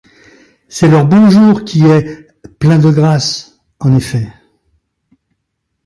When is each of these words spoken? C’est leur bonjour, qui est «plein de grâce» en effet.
C’est 0.67 0.87
leur 0.87 1.05
bonjour, 1.05 1.63
qui 1.63 1.85
est 1.85 2.25
«plein 2.59 2.79
de 2.79 2.89
grâce» 2.89 3.59
en 3.79 3.95
effet. 3.95 4.29